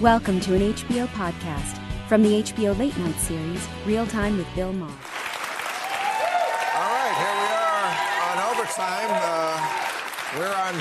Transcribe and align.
Welcome 0.00 0.38
to 0.42 0.54
an 0.54 0.60
HBO 0.74 1.08
podcast 1.08 1.76
from 2.06 2.22
the 2.22 2.40
HBO 2.40 2.78
Late 2.78 2.96
Night 2.98 3.16
series, 3.16 3.66
Real 3.84 4.06
Time 4.06 4.36
with 4.38 4.46
Bill 4.54 4.72
Maher. 4.72 4.88
All 6.76 6.84
right, 6.84 7.14
here 7.18 7.34
we 7.34 7.48
are 7.58 7.90
on 8.30 8.38
overtime. 8.54 9.10
Uh, 9.10 9.58
we're 10.36 10.54
on. 10.54 10.74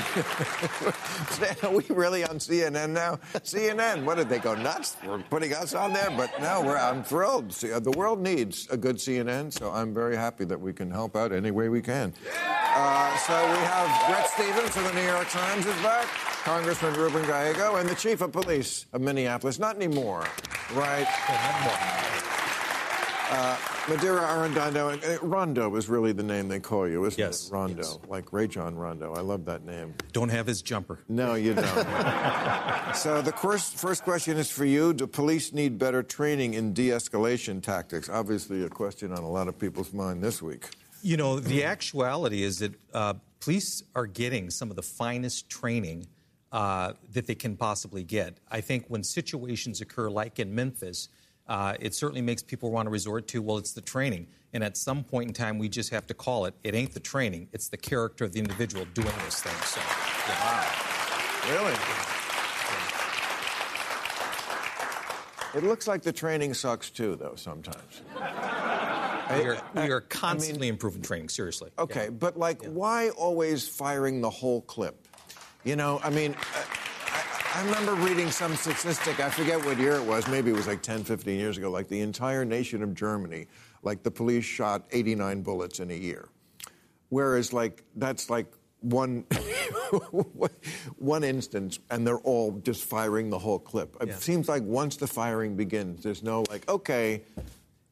are 1.64 1.76
we 1.76 1.84
really 1.96 2.26
on 2.26 2.38
CNN 2.38 2.92
now? 2.92 3.16
CNN. 3.40 4.04
What 4.04 4.18
did 4.18 4.30
they 4.30 4.38
go 4.38 4.54
nuts? 4.54 4.98
We're 5.04 5.24
putting 5.24 5.52
us 5.52 5.74
on 5.74 5.94
there, 5.94 6.12
but 6.16 6.30
no, 6.40 6.62
we're. 6.62 6.78
I'm 6.78 7.04
thrilled. 7.04 7.52
See, 7.52 7.74
uh, 7.74 7.80
the 7.80 7.90
world 7.98 8.22
needs 8.22 8.68
a 8.70 8.78
good 8.78 8.98
CNN, 8.98 9.52
so 9.52 9.72
I'm 9.72 9.96
very 9.96 10.16
happy 10.16 10.46
that 10.46 10.62
we 10.62 10.74
can 10.74 10.92
help 10.92 11.16
out 11.16 11.32
any 11.32 11.50
way 11.50 11.70
we 11.70 11.82
can. 11.82 12.14
Uh, 12.36 13.18
so 13.18 13.34
we 13.34 13.58
have 13.66 14.10
Bret 14.12 14.30
Stephens 14.30 14.78
of 14.78 14.84
the 14.84 14.94
New 14.94 15.08
York 15.08 15.28
Times 15.30 15.66
is 15.66 15.82
back. 15.82 16.08
Congressman 16.48 16.94
Ruben 16.94 17.24
Gallego 17.28 17.76
and 17.76 17.90
the 17.90 17.96
chief 17.96 18.22
of 18.22 18.32
police 18.32 18.86
of 18.94 19.02
Minneapolis. 19.02 19.60
Not 19.60 19.76
anymore, 19.76 20.24
right? 20.76 21.06
Uh, 23.30 23.58
Medaria 23.88 24.26
Arradondo. 24.26 25.20
Rondo 25.24 25.76
is 25.76 25.90
really 25.90 26.14
the 26.14 26.24
name 26.24 26.48
they 26.48 26.62
call 26.62 26.88
you, 26.88 27.04
isn't 27.04 27.20
Yes, 27.20 27.50
it? 27.50 27.52
Rondo, 27.52 27.82
yes. 27.82 27.98
like 28.08 28.32
Rajon 28.32 28.76
Rondo. 28.78 29.14
I 29.14 29.20
love 29.20 29.44
that 29.44 29.66
name. 29.66 29.94
Don't 30.14 30.30
have 30.30 30.48
his 30.48 30.62
jumper. 30.62 31.00
No, 31.10 31.34
you 31.36 31.54
don't. 31.54 31.66
so 32.96 33.22
the 33.22 33.34
first, 33.42 33.76
first 33.76 34.04
question 34.04 34.38
is 34.38 34.50
for 34.50 34.64
you. 34.64 34.94
Do 34.94 35.06
police 35.06 35.52
need 35.52 35.78
better 35.78 36.02
training 36.02 36.54
in 36.54 36.72
de-escalation 36.72 37.62
tactics? 37.62 38.08
Obviously, 38.08 38.64
a 38.64 38.70
question 38.70 39.12
on 39.12 39.22
a 39.22 39.30
lot 39.30 39.50
of 39.50 39.60
people's 39.60 39.92
mind 39.92 40.24
this 40.24 40.42
week. 40.42 40.70
You 41.02 41.18
know, 41.18 41.42
the 41.42 41.66
actuality 41.66 42.44
is 42.44 42.60
that 42.60 42.74
uh, 42.94 43.16
police 43.42 43.84
are 43.96 44.08
getting 44.08 44.50
some 44.50 44.70
of 44.70 44.78
the 44.78 44.82
finest 44.82 45.50
training 45.50 46.08
uh, 46.52 46.94
that 47.14 47.28
they 47.28 47.36
can 47.36 47.58
possibly 47.58 48.04
get. 48.04 48.38
I 48.50 48.62
think 48.62 48.86
when 48.88 49.04
situations 49.04 49.82
occur, 49.82 50.10
like 50.10 50.40
in 50.40 50.56
Memphis, 50.56 51.10
uh, 51.48 51.76
it 51.80 51.94
certainly 51.94 52.22
makes 52.22 52.44
people 52.44 52.72
want 52.72 52.88
to 52.88 52.90
resort 52.92 53.28
to, 53.30 53.42
well, 53.42 53.58
it's 53.58 53.74
the 53.74 53.82
training. 53.82 54.28
And 54.54 54.64
at 54.64 54.78
some 54.78 55.04
point 55.04 55.30
in 55.30 55.34
time, 55.34 55.58
we 55.58 55.70
just 55.70 55.90
have 55.92 56.08
to 56.08 56.14
call 56.14 56.46
it. 56.46 56.54
It 56.64 56.74
ain't 56.74 56.94
the 56.94 57.00
training, 57.00 57.50
it's 57.52 57.70
the 57.70 57.78
character 57.78 58.26
of 58.26 58.34
the 58.34 58.40
individual 58.40 58.86
doing 58.94 59.14
this 59.26 59.42
thing. 59.42 59.56
So, 59.64 59.82
yeah. 60.30 60.88
Really? 61.52 61.74
It 65.56 65.64
looks 65.64 65.88
like 65.88 66.04
the 66.04 66.12
training 66.12 66.54
sucks 66.54 66.90
too, 66.90 67.16
though, 67.16 67.36
sometimes. 67.36 68.02
we 68.16 69.46
are, 69.46 69.62
we 69.74 69.92
are 69.92 70.02
constantly 70.02 70.68
improving 70.68 71.02
training, 71.02 71.30
seriously. 71.30 71.72
Okay, 71.80 72.10
but 72.10 72.38
like, 72.38 72.64
why 72.66 73.10
always 73.10 73.68
firing 73.68 74.22
the 74.22 74.30
whole 74.30 74.62
clip? 74.62 75.07
You 75.68 75.76
know, 75.76 76.00
I 76.02 76.10
mean, 76.10 76.34
I, 76.56 77.60
I, 77.60 77.66
remember 77.66 77.94
reading 77.96 78.32
some 78.32 78.56
statistic, 78.56 79.20
I 79.20 79.30
forget 79.30 79.66
what 79.66 79.78
year 79.78 79.96
it 79.96 80.06
was, 80.06 80.26
maybe 80.30 80.50
it 80.50 80.56
was 80.56 80.66
like 80.66 80.82
10, 80.82 81.04
15 81.04 81.38
years 81.38 81.58
ago, 81.58 81.70
like 81.70 81.90
the 81.90 82.00
entire 82.00 82.46
nation 82.46 82.82
of 82.82 82.96
Germany, 82.96 83.48
like 83.84 84.02
the 84.02 84.10
police 84.10 84.46
shot 84.46 84.86
89 84.94 85.42
bullets 85.42 85.82
in 85.82 85.92
a 85.92 85.94
year. 85.94 86.30
Whereas, 87.10 87.52
like, 87.52 87.84
that's 87.98 88.30
like 88.30 88.48
one, 88.80 89.26
one 90.98 91.26
instance, 91.26 91.80
and 91.92 92.08
they're 92.08 92.20
all 92.20 92.54
just 92.64 92.86
firing 92.86 93.30
the 93.30 93.40
whole 93.40 93.60
clip. 93.60 93.98
It 94.00 94.08
Yeah. 94.08 94.16
seems 94.16 94.48
like 94.48 94.64
once 94.64 94.96
the 94.96 95.08
firing 95.08 95.58
begins, 95.58 96.02
there's 96.02 96.24
no, 96.24 96.46
like, 96.50 96.66
okay, 96.70 97.24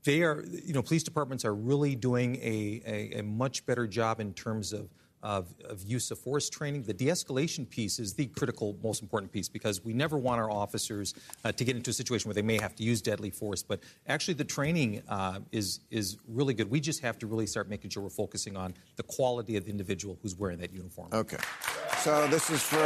they 0.05 0.23
are, 0.23 0.45
you 0.63 0.71
know, 0.73 0.81
police 0.81 1.03
departments 1.03 1.43
are 1.43 1.53
really 1.53 1.93
doing 1.93 2.37
a, 2.37 2.81
a, 2.87 3.19
a 3.19 3.23
much 3.23 3.65
better 3.65 3.85
job 3.85 4.21
in 4.21 4.33
terms 4.33 4.71
of, 4.71 4.87
of, 5.25 5.47
of 5.67 5.81
use 5.83 6.11
of 6.11 6.19
force 6.19 6.49
training. 6.51 6.83
The 6.83 6.93
de 6.93 7.05
escalation 7.05 7.67
piece 7.67 7.97
is 7.97 8.13
the 8.13 8.27
critical, 8.27 8.77
most 8.83 9.01
important 9.01 9.31
piece 9.31 9.49
because 9.49 9.83
we 9.83 9.91
never 9.91 10.17
want 10.19 10.39
our 10.39 10.51
officers 10.51 11.15
uh, 11.43 11.51
to 11.51 11.63
get 11.65 11.75
into 11.75 11.89
a 11.89 11.93
situation 11.93 12.29
where 12.29 12.35
they 12.35 12.43
may 12.43 12.59
have 12.61 12.75
to 12.75 12.83
use 12.83 13.01
deadly 13.01 13.31
force. 13.31 13.63
But 13.63 13.79
actually, 14.07 14.35
the 14.35 14.43
training 14.43 15.01
uh, 15.09 15.39
is, 15.51 15.79
is 15.89 16.17
really 16.27 16.53
good. 16.53 16.69
We 16.69 16.79
just 16.79 17.01
have 17.01 17.17
to 17.19 17.27
really 17.27 17.47
start 17.47 17.67
making 17.67 17.89
sure 17.89 18.03
we're 18.03 18.09
focusing 18.09 18.55
on 18.55 18.75
the 18.97 19.03
quality 19.03 19.57
of 19.57 19.65
the 19.65 19.71
individual 19.71 20.19
who's 20.21 20.35
wearing 20.35 20.59
that 20.59 20.71
uniform. 20.71 21.09
Okay. 21.11 21.37
So 21.97 22.27
this 22.27 22.51
is 22.51 22.61
for 22.61 22.77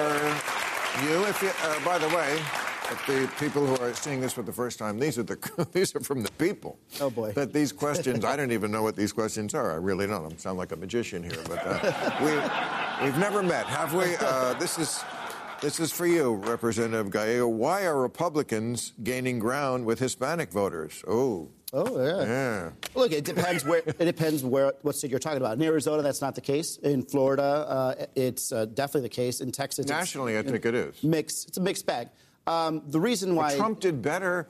you. 1.03 1.25
If 1.25 1.41
you, 1.41 1.51
uh, 1.61 1.83
by 1.83 1.97
the 1.97 2.07
way, 2.16 2.39
if 2.91 3.05
the 3.07 3.29
people 3.45 3.66
who 3.66 3.75
are 3.83 3.94
seeing 3.94 4.19
this 4.22 4.33
for 4.33 4.41
the 4.41 4.51
first 4.53 4.79
time, 4.79 5.00
these 5.00 5.17
are 5.17 5.23
the 5.23 5.67
these 5.72 5.95
are 5.95 6.00
from 6.00 6.23
the 6.23 6.31
people. 6.31 6.77
Oh, 7.01 7.09
boy. 7.09 7.31
That 7.33 7.53
these 7.53 7.72
questions, 7.72 8.25
I 8.25 8.35
don't 8.35 8.51
even 8.51 8.72
know 8.72 8.83
what 8.83 8.95
these 8.95 9.11
questions 9.13 9.53
are. 9.53 9.72
I 9.72 9.75
really 9.75 10.07
don't. 10.07 10.31
I 10.33 10.35
sound 10.38 10.57
like 10.57 10.72
a 10.72 10.75
magician 10.75 11.23
here, 11.23 11.41
but 11.47 11.59
uh, 11.66 12.11
we 12.99 13.05
we've 13.05 13.17
never 13.17 13.41
met, 13.44 13.66
have 13.67 13.94
we? 13.94 14.16
Uh, 14.19 14.53
this 14.55 14.78
is. 14.78 15.03
This 15.61 15.81
is 15.81 15.91
for 15.91 16.07
you, 16.07 16.35
Representative 16.35 17.11
Gallego. 17.11 17.45
Why 17.49 17.85
are 17.85 17.99
Republicans 18.01 18.94
gaining 19.03 19.39
ground 19.39 19.83
with 19.85 19.99
Hispanic 19.99 20.53
voters? 20.53 21.03
Oh, 21.05 21.49
Oh 21.73 22.01
yeah. 22.01 22.23
yeah. 22.23 22.72
Look, 22.95 23.11
it 23.11 23.25
depends 23.25 23.66
where 23.66 23.79
it 23.85 23.97
depends 23.99 24.41
where 24.41 24.72
what 24.83 24.95
state 24.95 25.11
you're 25.11 25.19
talking 25.19 25.38
about. 25.38 25.57
In 25.57 25.61
Arizona, 25.63 26.01
that's 26.01 26.22
not 26.22 26.33
the 26.33 26.39
case. 26.39 26.78
In 26.78 27.03
Florida, 27.03 27.44
uh, 27.44 28.05
it's 28.16 28.53
uh, 28.53 28.66
definitely 28.67 29.01
the 29.01 29.09
case. 29.09 29.41
In 29.41 29.51
Texas, 29.51 29.83
it's 29.83 29.91
Nationally, 29.91 30.38
I 30.38 30.44
think 30.44 30.66
it 30.66 30.73
is. 30.73 31.03
mixed. 31.03 31.49
It's 31.49 31.57
a 31.57 31.61
mixed 31.61 31.85
bag. 31.85 32.07
Um, 32.49 32.81
the 32.87 32.99
reason 32.99 33.35
why 33.35 33.55
Trump 33.55 33.79
did 33.79 34.01
better 34.01 34.49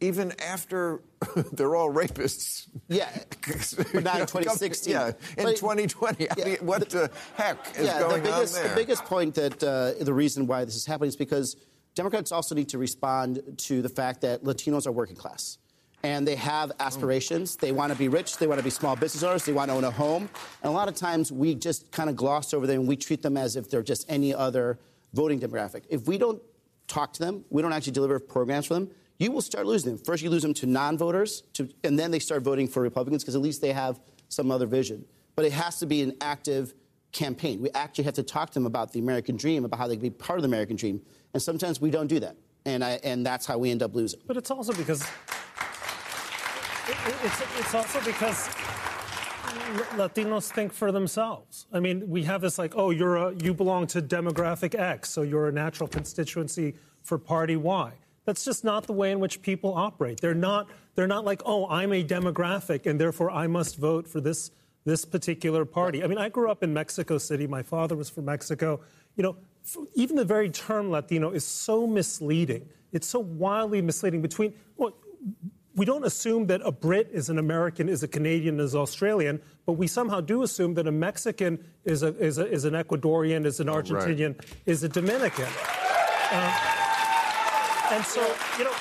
even 0.00 0.32
after 0.40 1.02
they're 1.52 1.76
all 1.76 1.92
rapists. 1.92 2.68
Yeah, 2.88 3.10
but 3.92 4.04
not 4.04 4.20
in 4.20 4.26
2016. 4.26 4.92
Yeah, 4.92 5.08
in 5.36 5.44
But- 5.44 5.56
2020. 5.56 6.30
I 6.30 6.44
mean, 6.44 6.56
what 6.60 6.88
the, 6.88 7.10
heck 7.36 7.76
is 7.76 7.86
yeah, 7.86 7.98
going 8.00 8.22
the 8.22 8.30
biggest, 8.30 8.56
on 8.56 8.62
there? 8.62 8.70
The 8.70 8.80
biggest 8.80 9.04
point 9.04 9.34
that 9.34 9.62
uh, 9.62 10.02
the 10.02 10.14
reason 10.14 10.46
why 10.46 10.64
this 10.64 10.76
is 10.76 10.86
happening 10.86 11.08
is 11.08 11.16
because 11.16 11.56
Democrats 11.94 12.32
also 12.32 12.54
need 12.54 12.68
to 12.70 12.78
respond 12.78 13.42
to 13.58 13.82
the 13.82 13.88
fact 13.88 14.22
that 14.22 14.44
Latinos 14.44 14.86
are 14.86 14.92
working 14.92 15.16
class. 15.16 15.58
And 16.02 16.26
they 16.26 16.36
have 16.36 16.72
aspirations. 16.80 17.56
They 17.56 17.72
want 17.72 17.92
to 17.92 17.98
be 17.98 18.08
rich. 18.08 18.38
They 18.38 18.46
want 18.46 18.58
to 18.58 18.64
be 18.64 18.70
small 18.70 18.96
business 18.96 19.22
owners. 19.22 19.44
They 19.44 19.52
want 19.52 19.70
to 19.70 19.76
own 19.76 19.84
a 19.84 19.90
home. 19.90 20.30
And 20.62 20.70
a 20.70 20.74
lot 20.74 20.88
of 20.88 20.94
times 20.94 21.30
we 21.30 21.54
just 21.54 21.92
kind 21.92 22.08
of 22.08 22.16
gloss 22.16 22.54
over 22.54 22.66
them 22.66 22.80
and 22.80 22.88
we 22.88 22.96
treat 22.96 23.20
them 23.20 23.36
as 23.36 23.54
if 23.54 23.68
they're 23.68 23.82
just 23.82 24.10
any 24.10 24.32
other 24.32 24.78
voting 25.12 25.40
demographic. 25.40 25.82
If 25.90 26.06
we 26.06 26.16
don't 26.16 26.40
talk 26.90 27.12
to 27.14 27.20
them, 27.20 27.44
we 27.50 27.62
don't 27.62 27.72
actually 27.72 27.92
deliver 27.92 28.18
programs 28.18 28.66
for 28.66 28.74
them, 28.74 28.90
you 29.18 29.30
will 29.30 29.42
start 29.42 29.66
losing 29.66 29.94
them. 29.94 30.04
First, 30.04 30.22
you 30.22 30.30
lose 30.30 30.42
them 30.42 30.54
to 30.54 30.66
non 30.66 30.96
voters, 30.98 31.42
and 31.84 31.98
then 31.98 32.10
they 32.10 32.18
start 32.18 32.42
voting 32.42 32.66
for 32.68 32.82
Republicans 32.82 33.22
because 33.22 33.34
at 33.34 33.40
least 33.42 33.60
they 33.60 33.72
have 33.72 34.00
some 34.28 34.50
other 34.50 34.66
vision. 34.66 35.04
But 35.36 35.44
it 35.44 35.52
has 35.52 35.78
to 35.78 35.86
be 35.86 36.02
an 36.02 36.16
active 36.20 36.74
campaign. 37.12 37.60
We 37.60 37.70
actually 37.70 38.04
have 38.04 38.14
to 38.14 38.22
talk 38.22 38.50
to 38.50 38.54
them 38.54 38.66
about 38.66 38.92
the 38.92 38.98
American 39.00 39.36
dream, 39.36 39.64
about 39.64 39.78
how 39.78 39.86
they 39.88 39.96
can 39.96 40.02
be 40.02 40.10
part 40.10 40.38
of 40.38 40.42
the 40.42 40.48
American 40.48 40.76
dream. 40.76 41.00
And 41.34 41.42
sometimes 41.42 41.80
we 41.80 41.90
don't 41.90 42.06
do 42.06 42.20
that. 42.20 42.36
And, 42.64 42.82
I, 42.84 42.92
and 43.04 43.24
that's 43.24 43.46
how 43.46 43.58
we 43.58 43.70
end 43.70 43.82
up 43.82 43.94
losing. 43.94 44.20
But 44.26 44.36
it's 44.36 44.50
also 44.50 44.72
because 44.72 45.02
it- 46.88 46.96
it's 47.24 47.40
it's 47.60 47.74
also 47.74 48.00
because 48.04 48.48
Latinos 49.96 50.50
think 50.50 50.72
for 50.72 50.92
themselves. 50.92 51.66
I 51.72 51.80
mean, 51.80 52.08
we 52.08 52.24
have 52.24 52.40
this 52.40 52.58
like, 52.58 52.74
oh, 52.76 52.90
you're 52.90 53.16
a, 53.16 53.34
you 53.34 53.54
belong 53.54 53.86
to 53.88 54.02
demographic 54.02 54.78
X, 54.78 55.10
so 55.10 55.22
you're 55.22 55.48
a 55.48 55.52
natural 55.52 55.88
constituency 55.88 56.74
for 57.02 57.18
party 57.18 57.56
Y. 57.56 57.92
That's 58.24 58.44
just 58.44 58.64
not 58.64 58.86
the 58.86 58.92
way 58.92 59.10
in 59.10 59.20
which 59.20 59.42
people 59.42 59.74
operate. 59.74 60.20
They're 60.20 60.34
not 60.34 60.68
they're 60.94 61.06
not 61.06 61.24
like, 61.24 61.42
oh, 61.46 61.68
I'm 61.68 61.92
a 61.92 62.04
demographic 62.04 62.86
and 62.86 63.00
therefore 63.00 63.30
I 63.30 63.46
must 63.46 63.76
vote 63.76 64.06
for 64.06 64.20
this 64.20 64.50
this 64.84 65.04
particular 65.04 65.64
party. 65.64 66.02
I 66.02 66.06
mean, 66.06 66.18
I 66.18 66.28
grew 66.28 66.50
up 66.50 66.62
in 66.62 66.72
Mexico 66.72 67.18
City. 67.18 67.46
My 67.46 67.62
father 67.62 67.96
was 67.96 68.08
from 68.08 68.26
Mexico. 68.26 68.80
You 69.16 69.22
know, 69.22 69.36
even 69.94 70.16
the 70.16 70.24
very 70.24 70.50
term 70.50 70.90
Latino 70.90 71.30
is 71.30 71.44
so 71.44 71.86
misleading. 71.86 72.68
It's 72.92 73.06
so 73.06 73.20
wildly 73.20 73.82
misleading 73.82 74.22
between 74.22 74.54
well, 74.76 74.94
we 75.80 75.86
don't 75.86 76.04
assume 76.04 76.46
that 76.48 76.60
a 76.62 76.70
Brit 76.70 77.08
is 77.10 77.30
an 77.30 77.38
American, 77.38 77.88
is 77.88 78.02
a 78.02 78.08
Canadian, 78.08 78.60
is 78.60 78.74
Australian, 78.74 79.40
but 79.64 79.72
we 79.72 79.86
somehow 79.86 80.20
do 80.20 80.42
assume 80.42 80.74
that 80.74 80.86
a 80.86 80.92
Mexican 80.92 81.58
is, 81.86 82.02
a, 82.02 82.14
is, 82.18 82.36
a, 82.36 82.46
is 82.46 82.66
an 82.66 82.74
Ecuadorian, 82.74 83.46
is 83.46 83.60
an 83.60 83.68
Argentinian, 83.68 84.38
is 84.66 84.82
a 84.82 84.90
Dominican. 84.90 85.48
Uh, 86.32 87.88
and 87.92 88.04
so, 88.04 88.20
you 88.58 88.64
know, 88.64 88.74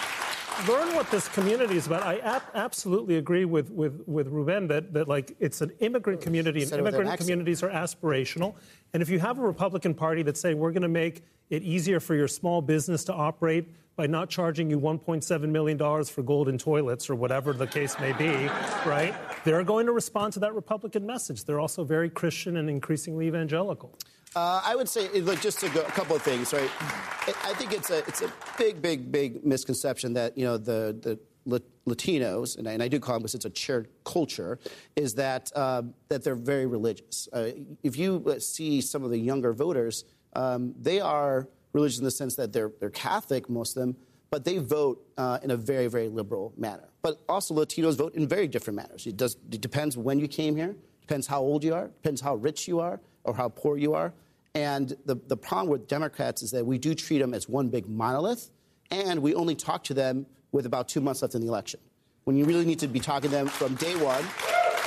learn 0.67 0.93
what 0.93 1.09
this 1.09 1.29
community 1.29 1.77
is 1.77 1.87
about. 1.87 2.03
I 2.03 2.17
ab- 2.17 2.43
absolutely 2.53 3.15
agree 3.15 3.45
with, 3.45 3.71
with, 3.71 4.03
with 4.05 4.27
Ruben 4.27 4.67
that, 4.67 4.91
that 4.91 5.07
like 5.07 5.37
it's 5.39 5.61
an 5.61 5.71
immigrant 5.79 6.19
community, 6.19 6.63
and 6.63 6.69
Said 6.69 6.79
it 6.79 6.83
with 6.83 6.95
an 6.95 6.99
immigrant 6.99 7.21
communities 7.21 7.63
are 7.63 7.69
aspirational. 7.69 8.55
And 8.91 9.01
if 9.01 9.07
you 9.07 9.19
have 9.19 9.39
a 9.39 9.41
Republican 9.41 9.93
Party 9.93 10.21
that's 10.21 10.41
saying 10.41 10.57
we're 10.57 10.73
going 10.73 10.81
to 10.81 10.89
make 10.89 11.23
it 11.49 11.63
easier 11.63 12.01
for 12.01 12.13
your 12.13 12.27
small 12.27 12.61
business 12.61 13.05
to 13.05 13.13
operate 13.13 13.69
by 13.99 14.07
not 14.07 14.29
charging 14.29 14.69
you 14.69 14.79
1.7 14.79 15.49
million 15.49 15.75
dollars 15.75 16.09
for 16.09 16.21
golden 16.23 16.57
toilets 16.57 17.09
or 17.09 17.15
whatever 17.15 17.51
the 17.51 17.67
case 17.67 17.99
may 17.99 18.13
be, 18.13 18.47
right? 18.85 19.13
They're 19.43 19.61
going 19.61 19.87
to 19.87 19.91
respond 19.91 20.31
to 20.33 20.39
that 20.39 20.55
Republican 20.55 21.05
message. 21.05 21.43
They're 21.43 21.59
also 21.59 21.83
very 21.83 22.09
Christian 22.09 22.55
and 22.55 22.69
increasingly 22.69 23.27
evangelical. 23.27 23.93
Uh, 24.37 24.61
I 24.63 24.77
would 24.77 24.87
say, 24.87 25.09
like, 25.19 25.41
just 25.41 25.59
go, 25.73 25.81
a 25.81 25.91
couple 25.91 26.15
of 26.15 26.21
things, 26.21 26.53
right? 26.53 26.71
I 26.79 27.33
I 27.43 27.53
think 27.55 27.73
it's 27.73 27.89
a 27.89 27.97
it's 28.07 28.21
a 28.21 28.31
big, 28.57 28.81
big, 28.81 29.11
big 29.11 29.45
misconception 29.45 30.13
that 30.13 30.37
you 30.37 30.45
know 30.45 30.55
the 30.55 31.19
the 31.45 31.61
Latinos, 31.85 32.57
and 32.57 32.69
I, 32.69 32.71
and 32.71 32.81
I 32.83 32.87
do 32.87 33.01
call 33.01 33.15
them 33.15 33.23
because 33.23 33.35
it's 33.35 33.45
a 33.45 33.53
shared 33.53 33.89
culture, 34.05 34.59
is 34.95 35.15
that 35.15 35.51
um, 35.57 35.93
that 36.07 36.23
they're 36.23 36.35
very 36.35 36.67
religious. 36.67 37.27
Uh, 37.33 37.51
if 37.83 37.97
you 37.97 38.23
uh, 38.27 38.39
see 38.39 38.79
some 38.79 39.03
of 39.03 39.09
the 39.11 39.17
younger 39.17 39.51
voters, 39.51 40.05
um, 40.37 40.73
they 40.79 41.01
are 41.01 41.49
religious 41.73 41.99
in 41.99 42.05
the 42.05 42.11
sense 42.11 42.35
that 42.35 42.53
they're 42.53 42.71
they're 42.79 42.89
Catholic, 42.89 43.49
most 43.49 43.75
of 43.75 43.81
them, 43.81 43.95
but 44.29 44.45
they 44.45 44.57
vote 44.57 45.05
uh, 45.17 45.39
in 45.43 45.51
a 45.51 45.57
very, 45.57 45.87
very 45.87 46.07
liberal 46.07 46.53
manner. 46.57 46.89
But 47.01 47.21
also, 47.27 47.53
Latinos 47.53 47.95
vote 47.95 48.15
in 48.15 48.27
very 48.27 48.47
different 48.47 48.77
manners. 48.77 49.07
It 49.07 49.17
does 49.17 49.37
it 49.51 49.61
depends 49.61 49.97
when 49.97 50.19
you 50.19 50.27
came 50.27 50.55
here, 50.55 50.75
depends 51.01 51.27
how 51.27 51.41
old 51.41 51.63
you 51.63 51.73
are, 51.73 51.87
depends 51.87 52.21
how 52.21 52.35
rich 52.35 52.67
you 52.67 52.79
are 52.79 52.99
or 53.23 53.33
how 53.33 53.49
poor 53.49 53.77
you 53.77 53.93
are. 53.93 54.13
And 54.55 54.95
the, 55.05 55.15
the 55.27 55.37
problem 55.37 55.69
with 55.69 55.87
Democrats 55.87 56.41
is 56.41 56.51
that 56.51 56.65
we 56.65 56.77
do 56.77 56.95
treat 56.95 57.19
them 57.19 57.33
as 57.33 57.47
one 57.47 57.69
big 57.69 57.87
monolith, 57.87 58.49
and 58.89 59.21
we 59.21 59.35
only 59.35 59.55
talk 59.55 59.83
to 59.85 59.93
them 59.93 60.25
with 60.51 60.65
about 60.65 60.89
two 60.89 61.01
months 61.01 61.21
left 61.21 61.35
in 61.35 61.41
the 61.41 61.47
election. 61.47 61.79
When 62.23 62.35
you 62.35 62.45
really 62.45 62.65
need 62.65 62.79
to 62.79 62.87
be 62.87 62.99
talking 62.99 63.29
to 63.29 63.35
them 63.35 63.47
from 63.47 63.75
day 63.75 63.95
one. 63.95 64.25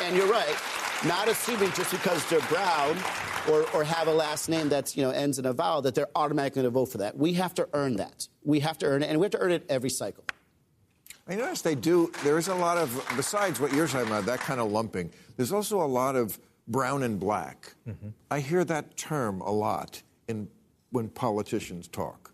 And 0.03 0.17
you're 0.17 0.27
right, 0.27 0.57
not 1.07 1.29
assuming 1.29 1.71
just 1.73 1.91
because 1.91 2.25
they're 2.29 2.41
brown 2.43 2.97
or, 3.51 3.69
or 3.75 3.83
have 3.85 4.07
a 4.09 4.13
last 4.13 4.49
name 4.49 4.69
that's 4.69 4.97
you 4.97 5.03
know 5.03 5.11
ends 5.11 5.39
in 5.39 5.47
a 5.47 5.53
vowel 5.53 5.83
that 5.83 5.95
they're 5.95 6.09
automatically 6.15 6.63
going 6.63 6.73
to 6.73 6.79
vote 6.79 6.87
for 6.87 6.99
that. 6.99 7.17
We 7.17 7.33
have 7.35 7.55
to 7.55 7.69
earn 7.73 7.97
that. 7.97 8.29
We 8.45 8.61
have 8.61 8.79
to 8.79 8.87
earn 8.87 9.03
it, 9.03 9.07
and 9.11 9.19
we 9.19 9.25
have 9.25 9.33
to 9.33 9.39
earn 9.39 9.53
it 9.53 9.65
every 9.69 9.91
cycle. 9.91 10.25
I 11.29 11.37
notice 11.37 11.63
they 11.63 11.75
do. 11.77 12.11
There 12.25 12.37
is 12.39 12.49
a 12.49 12.55
lot 12.55 12.79
of, 12.79 12.91
besides 13.17 13.61
what 13.61 13.73
you're 13.73 13.87
talking 13.87 14.09
about, 14.09 14.27
that 14.27 14.41
kind 14.41 14.61
of 14.61 14.73
lumping. 14.73 15.13
There's 15.37 15.53
also 15.53 15.81
a 15.81 15.87
lot 15.87 16.17
of 16.17 16.37
brown 16.67 17.05
and 17.05 17.19
black. 17.19 17.75
Mm-hmm. 17.89 18.09
I 18.31 18.41
hear 18.41 18.65
that 18.65 18.97
term 18.97 19.41
a 19.41 19.51
lot 19.53 20.03
in 20.27 20.49
when 20.91 21.09
politicians 21.09 21.87
talk. 21.89 22.33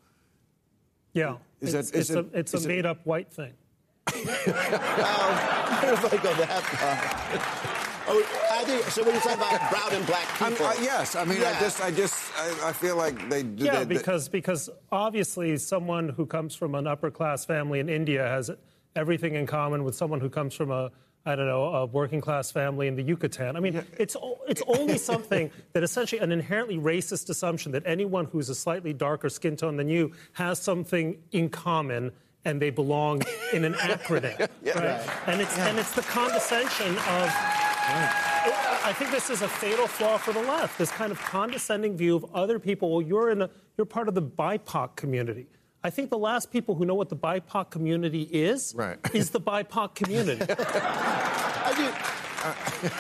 Yeah. 1.13 1.37
Is 1.61 1.75
it's, 1.75 1.91
that- 1.91 1.99
is 1.99 2.11
it's 2.11 2.19
it- 2.19 2.35
a, 2.35 2.39
it's 2.39 2.55
is 2.55 2.65
a 2.67 2.69
it- 2.69 2.73
made 2.77 2.87
up 2.87 3.05
white 3.07 3.31
thing. 3.31 3.53
I 4.09 5.81
don't 5.83 6.01
know 6.01 6.07
if 6.09 6.15
I 6.15 6.23
go 6.23 6.35
that 6.35 6.63
far. 6.63 7.78
Oh, 8.11 8.49
I 8.53 8.65
think 8.65 8.83
so. 8.85 9.03
When 9.05 9.13
you're 9.15 9.23
talking 9.23 9.39
about 9.39 9.71
brown 9.71 9.93
and 9.93 10.07
black 10.07 10.27
people, 10.39 10.67
uh, 10.67 10.75
yes, 10.81 11.15
I 11.15 11.25
mean, 11.25 11.39
I 11.43 11.59
just, 11.61 11.81
I 11.83 11.91
just, 11.91 12.15
I, 12.39 12.69
I 12.71 12.73
feel 12.73 12.97
like 12.97 13.29
they 13.29 13.43
do. 13.43 13.65
Yeah, 13.65 13.79
they- 13.81 13.85
they- 13.85 13.95
because 13.99 14.29
because 14.29 14.71
obviously 14.91 15.57
someone 15.59 16.09
who 16.09 16.25
comes 16.27 16.55
from 16.55 16.75
an 16.75 16.87
upper 16.87 17.11
class 17.11 17.45
family 17.45 17.81
in 17.81 17.89
India 17.89 18.23
has 18.27 18.51
everything 18.97 19.35
in 19.35 19.47
common 19.47 19.85
with 19.85 19.95
someone 19.95 20.21
who 20.21 20.31
comes 20.31 20.55
from 20.55 20.71
a 20.71 20.91
I 21.27 21.37
don't 21.37 21.47
know 21.47 21.65
a 21.75 21.85
working 21.85 22.23
class 22.23 22.51
family 22.51 22.87
in 22.89 22.97
the 22.97 23.03
Yucatan. 23.03 23.57
I 23.57 23.61
mean, 23.61 23.85
it's 23.99 24.17
o- 24.17 24.39
it's 24.49 24.63
only 24.67 24.97
something 24.97 25.51
that 25.75 25.83
essentially 25.83 26.21
an 26.23 26.33
inherently 26.33 26.79
racist 26.79 27.29
assumption 27.29 27.73
that 27.73 27.83
anyone 27.85 28.25
who's 28.25 28.49
a 28.49 28.55
slightly 28.55 28.95
darker 28.95 29.29
skin 29.29 29.55
tone 29.57 29.77
than 29.77 29.89
you 29.91 30.13
has 30.33 30.59
something 30.59 31.19
in 31.33 31.51
common 31.51 32.13
and 32.47 32.63
they 32.63 32.71
belong 32.71 33.21
in 33.53 33.65
an 33.67 33.75
acronym, 33.75 34.39
right? 34.65 35.01
And 35.27 35.41
it's 35.43 35.59
and 35.59 35.79
it's 35.79 35.91
the 35.93 36.03
condescension 36.03 36.97
of. 36.97 37.68
I 37.91 38.93
think 38.93 39.11
this 39.11 39.31
is 39.31 39.43
a 39.43 39.49
fatal 39.49 39.87
flaw 39.87 40.19
for 40.19 40.33
the 40.33 40.43
left. 40.43 40.79
This 40.79 40.91
kind 40.91 41.11
of 41.13 41.19
condescending 41.21 41.97
view 41.97 42.17
of 42.17 42.27
other 42.35 42.59
people. 42.59 42.91
Well, 42.91 43.03
you're 43.03 43.31
in 43.31 43.43
a, 43.43 43.51
you're 43.77 43.85
part 43.87 44.09
of 44.09 44.15
the 44.15 44.23
BIPOC 44.23 44.97
community. 44.97 45.47
I 45.83 45.91
think 45.91 46.11
the 46.11 46.19
last 46.19 46.51
people 46.51 46.75
who 46.75 46.85
know 46.85 46.95
what 46.95 47.09
the 47.09 47.17
BIPOC 47.17 47.71
community 47.71 48.23
is 48.23 48.75
Right. 48.77 48.99
is 49.15 49.31
the 49.31 49.41
BIPOC 49.41 49.95
community. 49.95 50.43
I 50.59 51.73
do. 51.77 52.91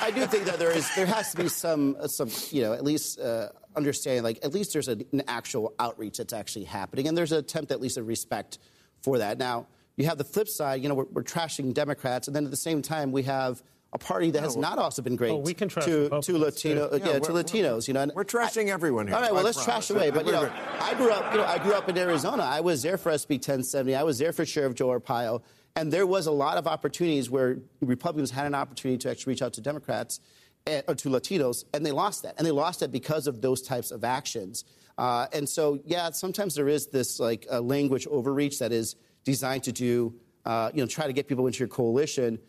I 0.00 0.10
do 0.10 0.26
think 0.26 0.44
that 0.44 0.58
there 0.58 0.70
is 0.70 0.88
there 0.94 1.06
has 1.06 1.32
to 1.32 1.36
be 1.36 1.48
some 1.48 1.96
uh, 2.00 2.06
some 2.06 2.30
you 2.50 2.62
know 2.62 2.72
at 2.72 2.84
least 2.84 3.18
uh, 3.20 3.48
understanding 3.76 4.22
like 4.22 4.38
at 4.42 4.54
least 4.54 4.72
there's 4.72 4.88
a, 4.88 4.92
an 5.12 5.22
actual 5.28 5.74
outreach 5.78 6.18
that's 6.18 6.32
actually 6.32 6.64
happening 6.64 7.06
and 7.08 7.16
there's 7.18 7.32
an 7.32 7.38
attempt 7.38 7.70
at 7.72 7.80
least 7.80 7.96
of 7.98 8.06
respect 8.06 8.58
for 9.02 9.18
that. 9.18 9.38
Now 9.38 9.66
you 9.96 10.06
have 10.06 10.16
the 10.18 10.24
flip 10.24 10.48
side. 10.48 10.82
You 10.82 10.88
know 10.88 10.94
we're, 10.94 11.06
we're 11.12 11.22
trashing 11.24 11.74
Democrats 11.74 12.28
and 12.28 12.34
then 12.36 12.44
at 12.44 12.50
the 12.50 12.56
same 12.56 12.80
time 12.80 13.12
we 13.12 13.24
have 13.24 13.62
a 13.92 13.98
party 13.98 14.30
that 14.30 14.42
has 14.42 14.56
not 14.56 14.78
also 14.78 15.00
been 15.00 15.16
great 15.16 15.30
Oh, 15.30 15.38
we 15.38 15.54
can 15.54 15.68
trash 15.68 15.86
to, 15.86 16.08
to 16.20 16.38
Latino 16.38 16.90
yeah, 16.92 17.12
Yeah, 17.12 17.18
to 17.20 17.32
Latinos. 17.32 17.88
You 17.88 17.94
know 17.94 18.02
and 18.02 18.12
we're 18.14 18.24
trashing 18.24 18.66
I- 18.68 18.72
everyone 18.72 19.06
here, 19.06 19.16
All 19.16 19.22
right, 19.22 19.32
well 19.32 19.40
I 19.40 19.44
let's 19.44 19.64
trash 19.64 19.90
away. 19.90 20.10
But 20.18 20.26
you 20.26 20.32
know. 20.32 20.50
I 20.80 20.94
grew 20.94 21.10
up 21.10 21.32
you 21.32 21.38
know 21.38 21.46
I 21.46 21.58
grew 21.58 21.72
up 21.72 21.88
in 21.88 21.96
Arizona. 21.96 22.42
I 22.42 22.60
was 22.60 22.82
there 22.82 22.98
for 22.98 23.10
SB 23.12 23.36
1070. 23.36 23.94
I 23.94 24.02
was 24.02 24.18
there 24.18 24.32
for 24.32 24.44
Sheriff 24.44 24.74
Joe 24.74 24.88
Arpaio. 24.88 25.42
And 25.76 25.92
there 25.92 26.06
was 26.06 26.26
a 26.26 26.32
lot 26.32 26.58
of 26.58 26.66
opportunities 26.66 27.30
where 27.30 27.58
Republicans 27.80 28.32
had 28.32 28.46
an 28.46 28.54
opportunity 28.54 28.98
to 28.98 29.10
actually 29.10 29.32
reach 29.32 29.42
out 29.42 29.52
to 29.54 29.60
Democrats 29.60 30.18
eh, 30.66 30.82
or 30.88 30.96
to 30.96 31.08
Latinos, 31.08 31.64
and 31.72 31.86
they 31.86 31.92
lost 31.92 32.24
that. 32.24 32.34
And 32.36 32.44
they 32.44 32.50
lost 32.50 32.80
that 32.80 32.90
because 32.90 33.28
of 33.28 33.40
those 33.40 33.62
types 33.62 33.92
of 33.92 34.02
actions. 34.02 34.64
Uh, 34.96 35.28
and 35.32 35.48
so, 35.48 35.78
yeah, 35.84 36.10
sometimes 36.10 36.56
there 36.56 36.68
is 36.68 36.88
this 36.88 37.20
like 37.20 37.46
uh, 37.50 37.60
language 37.60 38.08
overreach 38.08 38.58
that 38.58 38.72
is 38.72 38.96
designed 39.24 39.62
to 39.64 39.72
do, 39.72 40.14
uh, 40.44 40.72
you 40.74 40.82
know, 40.82 40.86
try 40.88 41.06
to 41.06 41.12
get 41.12 41.28
people 41.28 41.46
into 41.46 41.60
your 41.60 41.68
coalition 41.68 42.40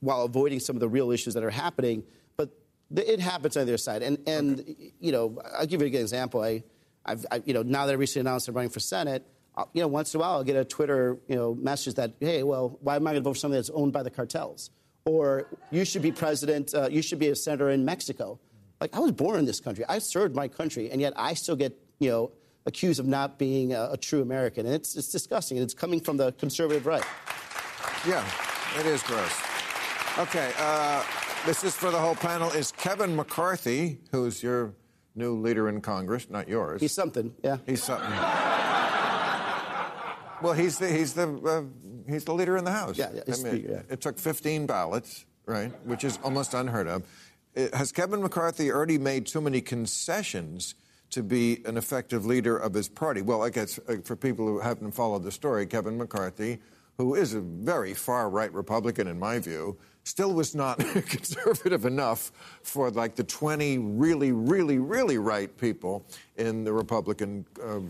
while 0.00 0.22
avoiding 0.22 0.60
some 0.60 0.76
of 0.76 0.80
the 0.80 0.88
real 0.88 1.10
issues 1.10 1.34
that 1.34 1.44
are 1.44 1.50
happening. 1.50 2.02
But 2.36 2.50
it 2.94 3.20
happens 3.20 3.56
on 3.56 3.66
the 3.66 3.72
other 3.72 3.78
side. 3.78 4.02
And, 4.02 4.18
and 4.26 4.64
you 4.98 5.12
know, 5.12 5.40
I'll 5.56 5.66
give 5.66 5.80
you 5.80 5.86
a 5.86 5.90
good 5.90 6.00
example. 6.00 6.42
I, 6.42 6.64
I've, 7.04 7.24
I, 7.30 7.42
you 7.44 7.54
know, 7.54 7.62
now 7.62 7.86
that 7.86 7.92
I 7.92 7.96
recently 7.96 8.28
announced 8.28 8.48
I'm 8.48 8.54
running 8.54 8.70
for 8.70 8.80
Senate, 8.80 9.26
I'll, 9.56 9.70
you 9.72 9.82
know, 9.82 9.88
once 9.88 10.14
in 10.14 10.18
a 10.18 10.22
while 10.22 10.32
I'll 10.32 10.44
get 10.44 10.56
a 10.56 10.64
Twitter, 10.64 11.18
you 11.28 11.36
know, 11.36 11.54
message 11.54 11.94
that, 11.94 12.14
hey, 12.20 12.42
well, 12.42 12.78
why 12.82 12.96
am 12.96 13.06
I 13.06 13.12
going 13.12 13.22
to 13.22 13.28
vote 13.28 13.34
for 13.34 13.38
something 13.38 13.56
that's 13.56 13.70
owned 13.70 13.92
by 13.92 14.02
the 14.02 14.10
cartels? 14.10 14.70
Or 15.04 15.48
you 15.70 15.84
should 15.84 16.02
be 16.02 16.12
president, 16.12 16.74
uh, 16.74 16.88
you 16.90 17.02
should 17.02 17.18
be 17.18 17.28
a 17.28 17.34
senator 17.34 17.70
in 17.70 17.84
Mexico. 17.84 18.38
Like, 18.80 18.94
I 18.94 19.00
was 19.00 19.12
born 19.12 19.38
in 19.38 19.44
this 19.44 19.60
country. 19.60 19.84
I 19.88 19.98
served 19.98 20.34
my 20.34 20.48
country, 20.48 20.90
and 20.90 21.00
yet 21.00 21.12
I 21.16 21.34
still 21.34 21.56
get, 21.56 21.76
you 21.98 22.10
know, 22.10 22.32
accused 22.66 23.00
of 23.00 23.06
not 23.06 23.38
being 23.38 23.72
a, 23.72 23.90
a 23.92 23.96
true 23.96 24.22
American. 24.22 24.66
And 24.66 24.74
it's, 24.74 24.96
it's 24.96 25.08
disgusting. 25.08 25.58
And 25.58 25.64
it's 25.64 25.74
coming 25.74 26.00
from 26.00 26.16
the 26.16 26.32
conservative 26.32 26.86
right. 26.86 27.04
Yeah, 28.06 28.24
it 28.78 28.86
is 28.86 29.02
gross. 29.02 29.59
Okay, 30.18 30.52
uh, 30.58 31.02
this 31.46 31.64
is 31.64 31.74
for 31.74 31.90
the 31.90 31.98
whole 31.98 32.14
panel. 32.14 32.50
Is 32.50 32.72
Kevin 32.72 33.14
McCarthy, 33.16 33.98
who's 34.10 34.42
your 34.42 34.74
new 35.14 35.34
leader 35.40 35.68
in 35.68 35.80
Congress, 35.80 36.28
not 36.28 36.48
yours? 36.48 36.80
He's 36.80 36.92
something, 36.92 37.32
yeah. 37.42 37.58
He's 37.64 37.82
something. 37.82 38.10
well, 40.42 40.52
he's 40.52 40.78
the 40.78 40.88
he's 40.88 41.14
the 41.14 41.28
uh, 41.28 41.62
he's 42.10 42.24
the 42.24 42.34
leader 42.34 42.56
in 42.56 42.64
the 42.64 42.72
House. 42.72 42.98
Yeah, 42.98 43.10
yeah, 43.14 43.22
he's 43.24 43.38
speaker, 43.40 43.70
yeah. 43.70 43.82
It 43.88 44.00
took 44.00 44.18
15 44.18 44.66
ballots, 44.66 45.24
right, 45.46 45.72
which 45.86 46.04
is 46.04 46.18
almost 46.22 46.54
unheard 46.54 46.88
of. 46.88 47.02
Uh, 47.56 47.68
Has 47.76 47.92
Kevin 47.92 48.20
McCarthy 48.20 48.70
already 48.70 48.98
made 48.98 49.26
too 49.26 49.40
many 49.40 49.60
concessions 49.60 50.74
to 51.10 51.22
be 51.22 51.62
an 51.64 51.76
effective 51.76 52.26
leader 52.26 52.56
of 52.56 52.74
his 52.74 52.88
party? 52.88 53.22
Well, 53.22 53.42
I 53.42 53.50
guess 53.50 53.78
uh, 53.88 53.96
for 54.04 54.16
people 54.16 54.46
who 54.46 54.58
haven't 54.58 54.92
followed 54.92 55.22
the 55.22 55.32
story, 55.32 55.66
Kevin 55.66 55.96
McCarthy, 55.96 56.58
who 56.98 57.14
is 57.14 57.32
a 57.32 57.40
very 57.40 57.94
far-right 57.94 58.52
Republican 58.52 59.06
in 59.06 59.18
my 59.18 59.38
view, 59.38 59.78
still 60.04 60.32
was 60.32 60.54
not 60.54 60.78
conservative 61.08 61.84
enough 61.84 62.32
for 62.62 62.90
like 62.90 63.14
the 63.14 63.24
20 63.24 63.78
really, 63.78 64.32
really, 64.32 64.78
really 64.78 65.18
right 65.18 65.54
people 65.58 66.04
in 66.36 66.64
the 66.64 66.72
Republican 66.72 67.44
uh, 67.62 67.80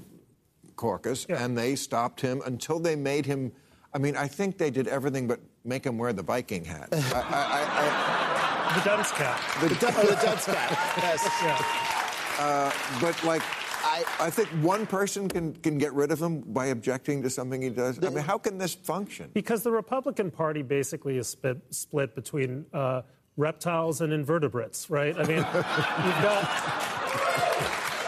caucus, 0.77 1.27
and 1.27 1.57
they 1.57 1.77
stopped 1.77 2.21
him 2.21 2.43
until 2.47 2.79
they 2.79 2.97
made 2.97 3.27
him. 3.27 3.53
I 3.93 3.99
mean, 3.99 4.17
I 4.17 4.27
think 4.27 4.59
they 4.59 4.71
did 4.71 4.89
everything 4.89 5.27
but 5.27 5.41
make 5.65 5.85
him 5.85 5.99
wear 5.99 6.13
the 6.13 6.23
Viking 6.23 6.65
hat. 6.65 6.89
I, 6.93 8.73
I, 8.73 8.79
the 8.79 8.85
dunce 8.89 9.11
cap. 9.13 9.41
The, 9.61 9.69
du- 9.69 9.75
or 10.01 10.07
the 10.07 10.21
dunce 10.23 10.45
cap. 10.47 10.71
Yes. 10.97 11.21
I, 12.39 12.73
but 13.01 13.23
like. 13.25 13.43
I, 13.83 14.05
I 14.21 14.31
think 14.31 14.49
one 14.63 14.87
person 14.87 15.29
can, 15.29 15.55
can 15.55 15.79
get 15.79 15.93
rid 15.93 16.11
of 16.11 16.21
him 16.21 16.41
by 16.41 16.67
objecting 16.67 17.23
to 17.23 17.31
something 17.31 17.63
he 17.63 17.71
does. 17.71 17.99
I 18.05 18.11
mean, 18.11 18.25
how 18.25 18.39
can 18.39 18.59
this 18.59 18.75
function? 18.75 19.31
Because 19.33 19.63
the 19.63 19.71
Republican 19.71 20.31
Party 20.31 20.63
basically 20.63 21.19
is 21.19 21.29
split, 21.29 21.59
split 21.71 22.15
between 22.15 22.67
uh, 22.73 23.03
reptiles 23.37 24.01
and 24.01 24.13
invertebrates, 24.13 24.91
right? 24.91 25.17
I 25.17 25.23
mean, 25.23 25.37
you've 25.39 26.23
got 26.23 26.43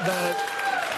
the 0.04 0.36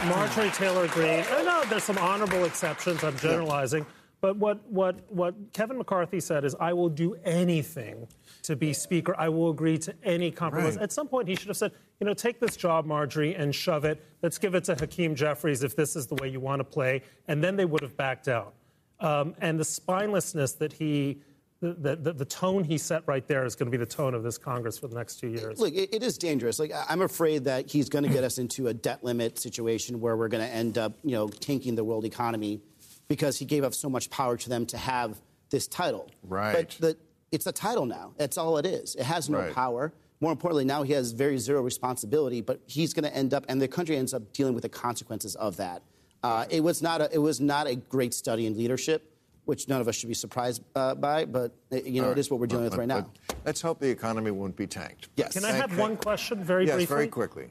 Marjorie 0.09 0.51
Taylor 0.51 0.89
Greene. 0.89 1.25
I 1.31 1.43
know 1.43 1.65
there's 1.69 1.85
some 1.85 1.99
honorable 1.99 2.45
exceptions. 2.45 3.05
I'm 3.05 3.17
generalizing. 3.19 3.87
But 4.25 4.39
what, 4.39 4.67
what, 4.71 5.01
what 5.13 5.35
Kevin 5.53 5.77
McCarthy 5.77 6.19
said 6.19 6.47
is, 6.47 6.57
I 6.59 6.73
will 6.73 6.89
do 6.89 7.15
anything 7.27 8.09
to 8.45 8.57
be 8.57 8.73
Speaker. 8.73 9.15
I 9.19 9.29
will 9.29 9.51
agree 9.51 9.77
to 9.77 9.95
any 10.03 10.31
compromise. 10.31 10.77
Right. 10.77 10.85
At 10.85 10.93
some 10.93 11.09
point, 11.09 11.29
he 11.29 11.37
should 11.37 11.49
have 11.49 11.59
said, 11.59 11.73
you 12.01 12.07
know, 12.07 12.15
take 12.15 12.41
this 12.41 12.57
job, 12.57 12.87
Marjorie, 12.87 13.35
and 13.35 13.55
shove 13.55 13.85
it. 13.85 14.03
Let's 14.23 14.39
give 14.39 14.55
it 14.55 14.65
to 14.65 14.77
Hakeem 14.77 15.15
Jeffries 15.15 15.63
if 15.63 15.77
this 15.77 15.95
is 15.95 16.07
the 16.07 16.15
way 16.15 16.29
you 16.29 16.41
want 16.41 16.61
to 16.61 16.65
play. 16.65 17.03
And 17.29 17.45
then 17.45 17.57
they 17.57 17.67
would 17.67 17.83
have 17.83 17.99
backed 17.99 18.27
out. 18.27 18.55
Um, 18.99 19.35
and 19.43 19.61
the 19.61 19.65
spinelessness 19.65 20.57
that 20.57 20.73
he, 20.73 21.21
the, 21.61 21.95
the, 21.95 22.15
the 22.15 22.25
tone 22.25 22.65
he 22.65 22.79
set 22.79 23.03
right 23.05 23.29
there 23.29 23.45
is 23.45 23.55
going 23.55 23.71
to 23.71 23.71
be 23.71 23.77
the 23.77 23.85
tone 23.85 24.15
of 24.15 24.23
this 24.23 24.39
Congress 24.39 24.79
for 24.79 24.89
the 24.89 24.95
next 24.95 25.17
two 25.17 25.29
years. 25.29 25.61
Look, 25.61 25.75
it, 25.75 25.95
it 25.95 26.03
is 26.03 26.17
dangerous. 26.17 26.59
Like 26.59 26.73
I'm 26.89 27.03
afraid 27.03 27.45
that 27.45 27.71
he's 27.71 27.91
going 27.91 28.05
to 28.05 28.11
get 28.11 28.25
us 28.25 28.39
into 28.39 28.69
a 28.69 28.73
debt 28.73 29.05
limit 29.05 29.39
situation 29.39 30.01
where 30.01 30.17
we're 30.17 30.29
going 30.29 30.47
to 30.47 30.51
end 30.51 30.79
up, 30.79 30.95
you 31.03 31.11
know, 31.11 31.29
tanking 31.29 31.75
the 31.75 31.85
world 31.85 32.07
economy 32.07 32.63
because 33.09 33.39
he 33.39 33.45
gave 33.45 33.65
up 33.65 33.75
so 33.75 33.89
much 33.89 34.11
power 34.11 34.37
to 34.37 34.49
them 34.49 34.67
to 34.67 34.77
have 34.79 35.21
this 35.51 35.67
title. 35.67 36.11
Right. 36.23 36.53
But 36.53 36.71
the, 36.81 36.97
it's 37.33 37.47
a 37.47 37.53
title 37.53 37.87
now. 37.87 38.13
That's 38.17 38.39
all 38.39 38.59
it 38.59 38.67
is. 38.67 38.95
It 38.95 39.05
has 39.05 39.29
no 39.29 39.39
Right. 39.39 39.55
power. 39.55 39.93
More 40.21 40.33
importantly, 40.33 40.65
now 40.65 40.83
he 40.85 40.93
has 40.95 41.13
very 41.13 41.37
zero 41.39 41.61
responsibility. 41.63 42.41
But 42.41 42.61
he's 42.67 42.95
going 42.95 43.05
to 43.05 43.15
end 43.15 43.35
up, 43.35 43.45
and 43.49 43.61
the 43.61 43.69
country 43.69 43.97
ends 43.97 44.15
up 44.15 44.33
dealing 44.33 44.55
with 44.55 44.63
the 44.63 44.69
consequences 44.69 45.35
of 45.37 45.57
that. 45.59 45.83
Uh, 46.23 46.47
it 46.49 46.61
was 46.61 46.81
not 46.81 47.01
a, 47.03 47.09
it 47.13 47.19
was 47.19 47.41
not 47.41 47.67
a 47.67 47.75
great 47.77 48.15
study 48.15 48.47
in 48.47 48.57
leadership, 48.57 49.13
which 49.45 49.69
none 49.69 49.81
of 49.83 49.89
us 49.89 49.95
should 49.97 50.09
be 50.09 50.15
surprised 50.15 50.63
uh, 50.75 50.95
by. 50.95 51.27
But 51.27 51.53
uh, 51.71 51.77
you 51.77 52.01
know, 52.01 52.07
All 52.07 52.13
it 52.13 52.19
is 52.19 52.31
what 52.31 52.41
we're 52.41 52.47
dealing 52.47 52.65
with 52.65 52.77
right 52.77 52.89
now. 52.89 53.07
But 53.29 53.37
Let's 53.45 53.61
hope 53.61 53.79
the 53.81 53.91
economy 53.91 54.31
won't 54.31 54.57
be 54.57 54.67
tanked. 54.67 55.09
Yes. 55.17 55.35
Can 55.35 55.45
I 55.45 55.49
Thank- 55.49 55.61
have 55.61 55.71
thank- 55.71 55.81
one 55.81 55.97
question 55.99 56.43
very 56.43 56.65
yes, 56.67 56.77
briefly? 56.77 56.95
very 56.97 57.09
quickly. 57.09 57.51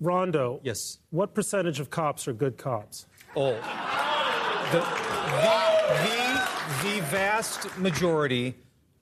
Rondo. 0.00 0.60
Yes. 0.64 0.98
What 1.10 1.34
percentage 1.34 1.78
of 1.80 1.90
cops 1.90 2.26
are 2.26 2.32
good 2.32 2.56
cops? 2.56 3.06
Oh. 3.36 3.58
The, 4.72 4.78
the, 4.78 4.84
the, 6.04 6.94
the 7.00 7.00
vast 7.10 7.78
majority 7.78 8.54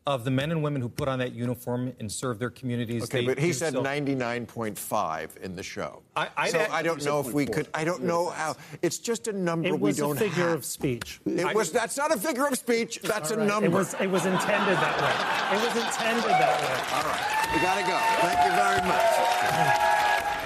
of 0.06 0.24
the 0.24 0.30
men 0.30 0.50
and 0.50 0.62
women 0.62 0.82
who 0.82 0.88
put 0.88 1.06
on 1.08 1.18
that 1.20 1.32
uniform 1.32 1.92
and 2.00 2.10
serve 2.10 2.38
their 2.40 2.50
communities. 2.50 3.04
Okay, 3.04 3.20
they 3.20 3.26
but 3.26 3.38
he 3.38 3.52
said 3.52 3.74
so- 3.74 3.82
99.5 3.82 5.36
in 5.38 5.54
the 5.54 5.62
show. 5.62 6.02
I- 6.16 6.28
I'd 6.36 6.50
so 6.50 6.58
add- 6.58 6.70
I 6.70 6.82
don't 6.82 7.04
know 7.04 7.20
if 7.20 7.32
we 7.32 7.46
could. 7.46 7.68
I 7.72 7.84
don't 7.84 8.02
know 8.02 8.30
how. 8.30 8.56
It's 8.82 8.98
just 8.98 9.28
a 9.28 9.32
number 9.32 9.72
we 9.76 9.92
don't 9.92 10.16
have. 10.16 10.26
It 10.26 10.26
we 10.26 10.28
was 10.28 10.30
a 10.30 10.30
figure 10.30 10.48
have. 10.48 10.58
of 10.58 10.64
speech. 10.64 11.20
It 11.26 11.54
was. 11.54 11.70
That's 11.70 11.96
not 11.96 12.12
a 12.12 12.16
figure 12.18 12.46
of 12.46 12.56
speech. 12.58 13.00
That's 13.02 13.30
a 13.30 13.36
number. 13.36 13.66
It 13.66 13.72
was, 13.72 13.94
it 14.00 14.10
was 14.10 14.26
intended 14.26 14.76
that 14.78 14.96
way. 15.00 15.56
It 15.56 15.62
was 15.62 15.76
intended 15.84 16.24
that 16.24 16.60
way. 16.62 16.96
All 16.96 17.04
right. 17.04 17.54
We 17.54 17.60
gotta 17.62 17.82
go. 17.86 17.96
Thank 18.26 18.40
you 18.46 18.52
very 18.56 18.82
much. 18.88 19.90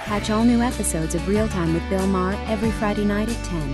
Catch 0.05 0.29
all 0.29 0.43
new 0.43 0.61
episodes 0.61 1.15
of 1.15 1.27
Real 1.27 1.47
Time 1.47 1.73
with 1.73 1.87
Bill 1.89 2.05
Maher 2.05 2.35
every 2.47 2.69
Friday 2.71 3.05
night 3.05 3.27
at 3.27 3.43
10, 3.45 3.73